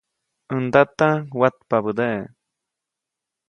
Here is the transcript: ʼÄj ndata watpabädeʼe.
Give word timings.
ʼÄj 0.51 0.59
ndata 0.67 1.09
watpabädeʼe. 1.39 2.21